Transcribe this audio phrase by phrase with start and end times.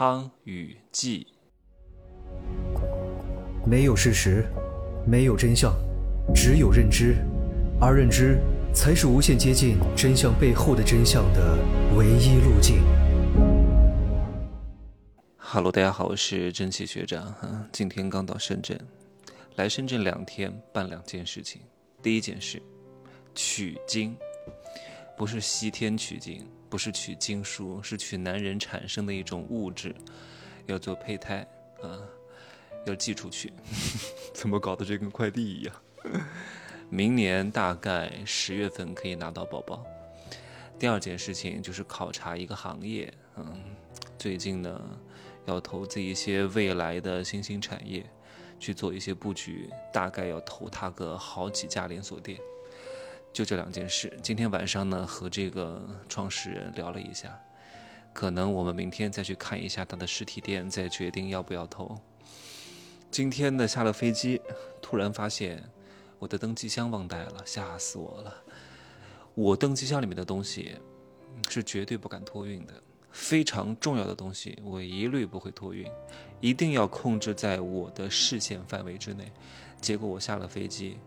[0.00, 1.26] 汤与稷。
[3.66, 4.46] 没有事实，
[5.04, 5.74] 没有真相，
[6.32, 7.16] 只有认知，
[7.80, 8.38] 而认知
[8.72, 11.58] 才是无限接近真相背后的真相的
[11.96, 12.80] 唯一路径。
[15.36, 17.34] Hello，大家好，我是蒸汽学长。
[17.72, 18.78] 今天刚到深圳，
[19.56, 21.60] 来深圳两天，办两件事情。
[22.00, 22.62] 第一件事，
[23.34, 24.16] 取经，
[25.16, 29.94] 不是西天取经，不是取经书，是取男人产生的一种物质，
[30.66, 31.46] 要做胚胎
[31.82, 31.98] 啊，
[32.86, 33.52] 要寄出去。
[34.34, 35.74] 怎么搞的这跟快递一样？
[36.90, 39.84] 明年大概十月份可以拿到宝宝。
[40.78, 43.62] 第二件事情就是考察一个行业，嗯，
[44.18, 44.80] 最近呢。
[45.46, 48.04] 要投资一些未来的新兴产业，
[48.60, 52.38] 去做一些布局，大概要投它个好几家连锁店。
[53.32, 54.12] 就这两件事。
[54.22, 57.40] 今天晚上呢，和这个创始人聊了一下，
[58.12, 61.98] 可能我们明天再去看一下他的实体店，再决定要不要投。
[63.10, 64.40] 今天呢，下了飞机，
[64.82, 65.62] 突然发现
[66.18, 68.34] 我的登机箱忘带了，吓死我了。
[69.34, 70.76] 我登机箱里面的东西
[71.48, 72.74] 是绝对不敢托运的。
[73.10, 75.90] 非常重要的东西，我一律不会托运，
[76.40, 79.32] 一定要控制在我的视线范围之内。
[79.80, 80.98] 结果我下了飞机，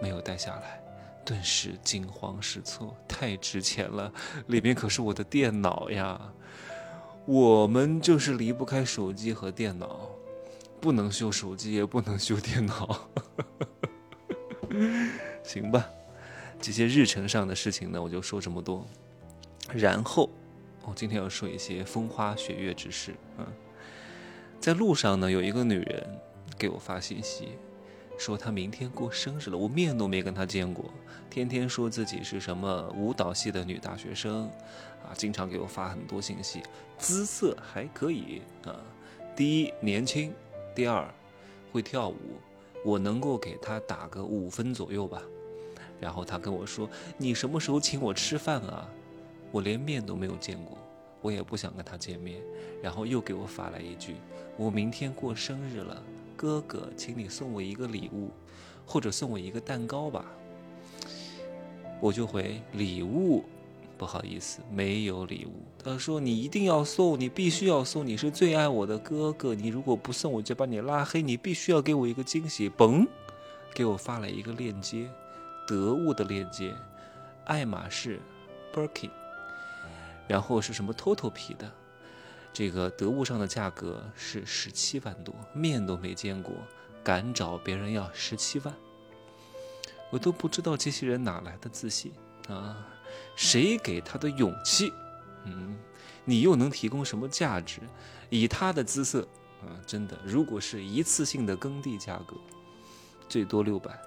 [0.00, 0.80] 没有带下来，
[1.24, 4.12] 顿时惊慌失措，太值钱了，
[4.46, 6.20] 里面可是我的电脑呀！
[7.26, 10.10] 我们就是离不开手机和电脑，
[10.80, 13.08] 不能修手机，也不能修电脑。
[15.44, 15.88] 行吧，
[16.60, 18.86] 这些日程上的事情呢，我就说这么多，
[19.72, 20.30] 然后。
[20.82, 23.14] 我今天要说一些风花雪月之事。
[23.36, 23.46] 嗯，
[24.58, 26.18] 在路上呢，有一个女人
[26.58, 27.50] 给我发信息，
[28.20, 29.56] 说她明天过生日了。
[29.56, 30.84] 我面都没跟她见过，
[31.30, 34.44] 天天说自己是什么舞蹈系的女大学生，
[35.02, 36.62] 啊，经常给我发很多信息，
[36.98, 38.76] 姿色还可以啊。
[39.34, 40.34] 第一年轻，
[40.74, 41.08] 第二
[41.72, 42.16] 会跳舞，
[42.84, 45.22] 我能够给她打个五分左右吧。
[45.98, 48.86] 然后她跟我说：“你什么时候请我吃饭啊？”
[49.50, 50.76] 我连面都没有见过，
[51.22, 52.40] 我也不想跟他见面，
[52.82, 54.14] 然后又给我发来一句
[54.56, 56.02] ：“我明天过生日了，
[56.40, 58.30] 哥哥，请你送我一个礼物，
[58.86, 60.24] 或者送我一个蛋糕吧。”
[62.00, 63.44] 我就回礼物，
[63.98, 65.52] 不好意思，没有礼物。
[65.84, 71.20] 他说：“你一定要送，你必须要送，你是最爱我的哥哥，你如果不送，我就把你拉黑。
[71.20, 73.06] 你必须要给我一个惊喜。”嘣，
[73.74, 75.10] 给我发了一个链接，
[75.66, 76.74] 得物的链接，
[77.44, 78.18] 爱马仕
[78.72, 79.10] ，Birkin。
[80.26, 81.70] 然后是什么 TOTO 皮的，
[82.52, 86.52] 这个得物上的价格是十七万多，面都没见过，
[87.02, 88.74] 敢找别人要十七万，
[90.10, 92.12] 我都不知道这些人哪来的自信
[92.48, 92.86] 啊？
[93.36, 94.92] 谁给他的勇气？
[95.44, 95.78] 嗯，
[96.24, 97.80] 你又能提供什么价值？
[98.28, 99.22] 以他的姿色
[99.62, 102.36] 啊，真的，如果是一次性的耕地价格，
[103.28, 103.98] 最多六百，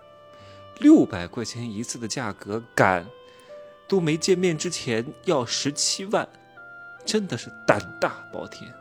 [0.80, 3.06] 六百块钱一次的价格，敢？
[3.88, 6.28] 都没见面之前要十七万，
[7.06, 8.74] 真的是胆大包天，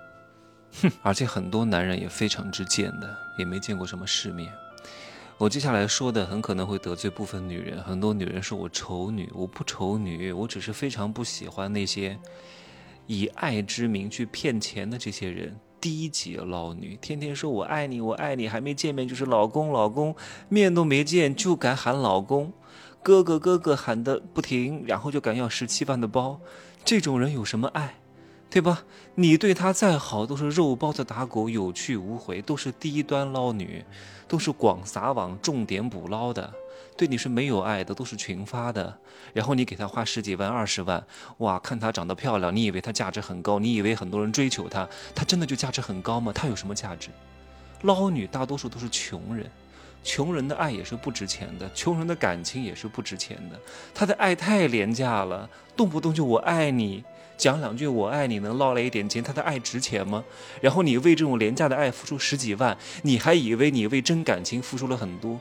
[0.82, 0.90] 哼！
[1.02, 4.52] 而且很多男人也非常之贱的，也没见过什么世面。
[5.38, 12.16] 我接下来说的很可能会得罪部分女人，很多女人说我丑女，我不丑女，我只是非常不喜欢那些
[13.08, 20.14] 以爱之名去骗钱的这些人，低级捞女，天天说我爱你，我爱你，还没见面就是老公，老公，
[20.48, 22.52] 面都没见就敢喊老公。
[23.02, 26.40] 哥哥哥哥喊的不停，然后就敢要十七万的包，
[26.84, 27.96] 这种人有什么爱，
[28.52, 28.84] 对吧？
[29.14, 33.82] 你对他再好，都是肉包子打狗，有去无回，都是低端捞女，
[34.28, 36.52] 都是广撒网重点捕捞的，
[36.94, 38.98] 对你是没有爱的，都是群发的。
[39.32, 41.02] 然后你给他花十几万、二十万，
[41.38, 43.58] 哇，看她长得漂亮，你以为她价值很高？
[43.58, 46.30] 你以为很多人追求她，她真的就价值很高吗？
[46.30, 47.08] 她有什么价值？
[47.80, 49.50] 捞女大多数都是穷人。
[50.04, 53.58] 穷人的爱也是不值钱的，穷人的感情也是不值钱的。
[53.94, 57.04] 他的爱太廉价了，动不动就我爱你，
[57.42, 60.22] 讲两句我爱你，能捞来一点钱，他的爱值钱吗？
[60.60, 65.40] 然后你为这种廉价的爱付出十几万，你还以为你为真感情付出了很多，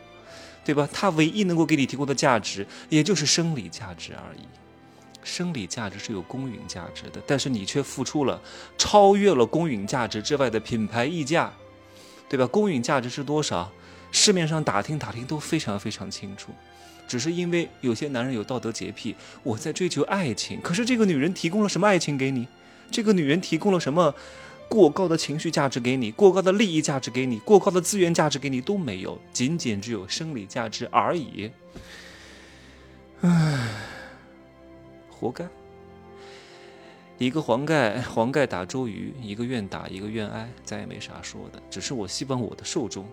[0.65, 0.89] 对吧？
[0.91, 4.39] 他唯一能够给你提供的价值，也就是生理价值而已。
[5.23, 8.41] 生理价值是有公允价值的，但是你却付出了
[8.79, 11.53] 超越了公允价值之外的品牌溢价，
[12.27, 12.47] 对吧？
[12.47, 13.71] 公允价值是多少？
[14.11, 16.51] 市面上打听打听都非常非常清楚，
[17.11, 19.13] 只是因为有些男人有道德洁癖，
[19.43, 20.61] 我在追求爱情。
[20.61, 22.47] 可是这个女人提供了什么爱情给你？
[22.89, 24.15] 这个女人提供了什么
[24.69, 26.09] 过高的情绪价值给你？
[26.09, 27.37] 过高的利益价值给你？
[27.39, 31.51] 过高的资源价值给你都没有，仅仅只有生理价值而已。
[33.19, 33.67] 唉，
[35.09, 35.45] 活该。
[37.17, 41.61] 一个黄盖黄盖打周瑜，一个愿打，一个愿挨，再也没啥说的。
[41.69, 43.05] 只是我希望我的受众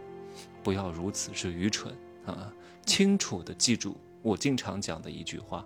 [0.63, 1.93] 不要如此之愚蠢
[2.35, 2.53] 啊！
[2.87, 5.65] 清楚的记住我经常讲的一句话：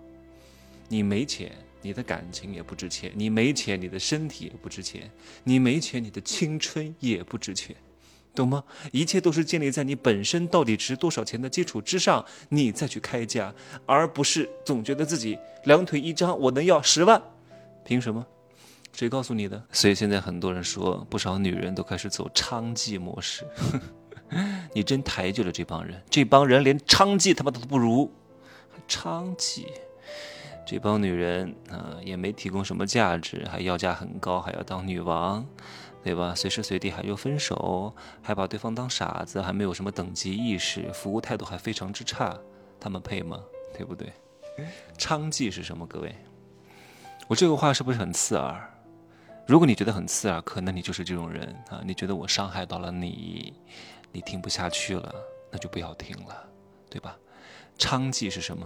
[0.89, 1.51] 你没钱，
[1.81, 5.03] 你的感情也不值钱；你没钱，你的身体也不值钱；
[5.43, 7.75] 你没钱，你的青春也不值钱。
[8.35, 8.63] 懂吗？
[8.91, 13.53] 一切都是建立在你本身到底值多少钱的基础之上，你再去开价，
[13.85, 17.21] 而不是总觉得自己两腿一张，我能要十万，
[17.85, 18.25] 凭什么？
[18.91, 19.63] 谁告诉你的？
[19.71, 23.45] 所以现在很多人说，不少女人都开始走娼妓模式。
[24.73, 28.11] 你真抬举了这帮人，这帮人连娼妓他妈都不如，
[28.87, 29.67] 娼妓，
[30.65, 35.45] 这帮女人啊，也没提供什么价值，还要价很高，还要当女王。
[36.03, 36.35] 对吧？
[36.35, 42.37] 随时随地还要分手，还把对方当傻子，还没有什么等级意识，服务态度还非常之差，
[42.77, 43.39] 他们配吗？
[43.73, 44.11] 对不对？
[44.97, 45.87] 娼妓是什么？
[45.87, 46.13] 各位，
[47.29, 48.69] 我这个话是不是很刺耳？
[49.47, 51.81] 如果你觉得很刺耳，可能你就是这种人啊！
[51.85, 53.53] 你觉得我伤害到了你，
[54.13, 55.13] 你听不下去了，
[55.51, 56.47] 那就不要听了，
[56.89, 57.17] 对吧？
[57.77, 58.65] 娼妓是什么？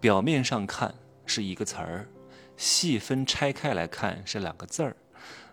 [0.00, 0.92] 表面上看
[1.24, 2.08] 是一个词儿，
[2.56, 4.96] 细分拆开来看是两个字儿。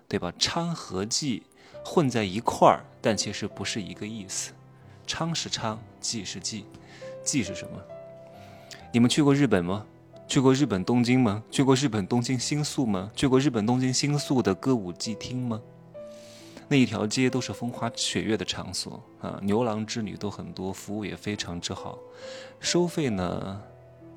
[0.07, 0.31] 对吧？
[0.37, 1.41] 娼和妓
[1.83, 4.53] 混在一块儿，但其实不是一个意思。
[5.07, 6.63] 娼是娼，妓是妓。
[7.23, 7.81] 妓是什么？
[8.93, 9.83] 你们去过日本吗？
[10.27, 11.43] 去过日本东京吗？
[11.49, 13.11] 去过日本东京新宿吗？
[13.15, 15.59] 去过日本东京新宿的歌舞伎厅吗？
[16.67, 21.97] 那一条街都是风花雪月的场所啊，牛郎织女都很多，服务也非常之好，
[22.59, 23.61] 收费呢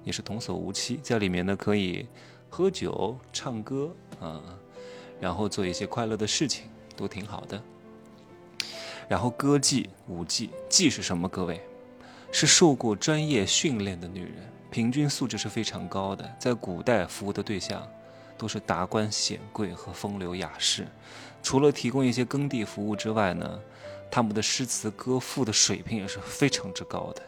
[0.04, 2.06] 也是童叟无欺，在里面呢可以
[2.48, 4.42] 喝酒、唱歌啊。
[5.20, 7.60] 然后做一些快乐的事情，都挺好的。
[9.08, 11.28] 然后歌妓、舞妓，妓是什么？
[11.28, 11.60] 各位，
[12.30, 14.34] 是受过专业训练的女人，
[14.70, 16.36] 平均素质是非常高的。
[16.38, 17.84] 在古代服务的对象，
[18.38, 20.86] 都是达官显贵和风流雅士。
[21.42, 23.58] 除了提供一些耕地服务之外呢，
[24.10, 27.22] 他们的诗词歌赋的水平也是非常之高的。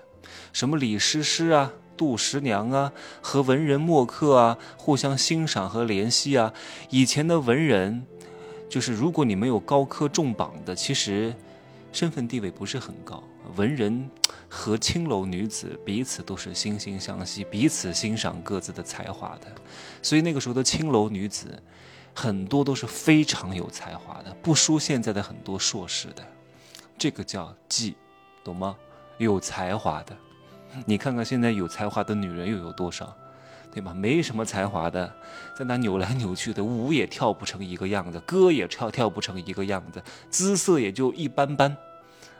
[0.52, 1.72] 什么李师师啊？
[1.96, 2.90] 杜十娘啊，
[3.20, 6.54] 和文人墨客啊互相欣赏和怜惜啊。
[6.88, 8.06] 以前的文人，
[8.70, 11.34] 就是如果你没有高科重榜的，其实
[11.92, 13.22] 身份地位不是很高。
[13.56, 14.08] 文人
[14.50, 19.46] 和青楼女子彼此都是惺惺相惜，彼此欣赏各自的才华的。
[20.02, 21.62] 所以那个时候的青楼女子，
[22.12, 26.26] 很多都是非常有才华的，不输现在的很多硕士的。
[26.98, 27.94] 这个叫妓，
[28.42, 28.76] 懂吗？
[29.18, 30.16] 有才华的。
[30.84, 33.16] 你看看现在有才华的女人又有多少，
[33.72, 33.94] 对吧？
[33.94, 35.12] 没什么才华的，
[35.56, 41.76] 在那扭来扭去的，舞也跳不成一个样子，歌也跳跳不成一个样子，姿色也就一般般，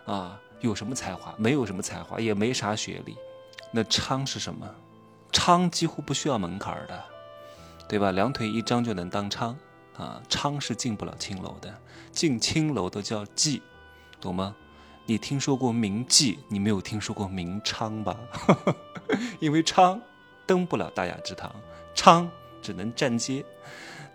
[0.07, 1.35] 啊，有什么才华？
[1.37, 3.17] 没有什么才华，也没啥学历。
[3.71, 4.69] 那娼是什么？
[5.33, 7.05] 娼几乎不需要门槛的，
[7.89, 8.11] 对吧？
[8.11, 9.55] 两腿一张就能当娼
[9.97, 10.21] 啊！
[10.29, 11.73] 娼是进不了青楼的，
[12.11, 13.61] 进青楼的叫妓，
[14.21, 14.57] 懂吗？
[15.07, 18.17] 你听说过名妓，你没有听说过名娼吧？
[19.41, 20.01] 因为娼
[20.47, 21.55] 登不了大雅之堂，
[21.95, 22.29] 娼
[22.61, 23.45] 只能站街。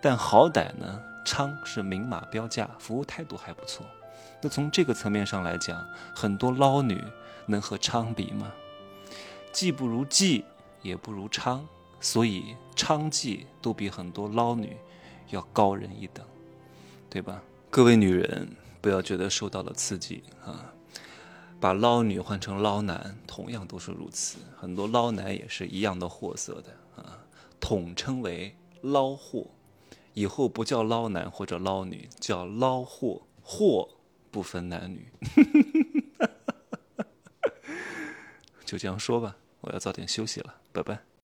[0.02, 3.86] 但好歹呢，娼是明码标价，服务态度还不错。
[4.46, 5.84] 那从这个层面上来讲，
[6.16, 7.04] 很多捞女
[7.48, 8.54] 能和娼比吗？
[9.52, 10.44] 既不如妓，
[10.84, 11.62] 也不如娼，
[12.00, 14.78] 所以娼妓都比很多捞女
[15.32, 16.24] 要高人一等，
[17.10, 17.42] 对吧？
[17.72, 18.48] 各位女人，
[18.82, 20.72] 不要觉得受到了刺激啊！
[21.60, 24.38] 把捞女换成捞男，同样都是如此。
[24.56, 27.18] 很多捞男也是一样的货色的啊，
[27.60, 29.48] 统称为捞货。
[30.14, 33.90] 以后不叫捞男或者捞女，叫捞货，货
[34.36, 35.08] 不分男女。
[38.66, 41.06] 就这样说吧，我要早点休息了，拜拜。